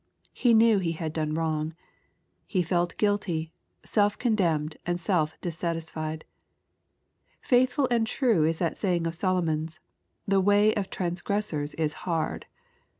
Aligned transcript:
He 0.33 0.55
knew 0.55 0.79
he 0.79 0.93
had 0.93 1.13
done 1.13 1.35
wrong. 1.35 1.75
He 2.47 2.63
felt 2.63 2.97
guilty, 2.97 3.53
self 3.85 4.17
condemned, 4.17 4.77
and 4.83 4.99
self 4.99 5.39
dissatisfied. 5.41 6.25
Faithful 7.39 7.87
and 7.91 8.07
true 8.07 8.43
is 8.43 8.57
that 8.57 8.77
saying 8.77 9.05
of 9.05 9.13
Solomon's, 9.13 9.79
"The 10.27 10.41
way 10.41 10.73
of 10.73 10.89
transgressors 10.89 11.75
is 11.75 11.93
hard." 12.09 12.47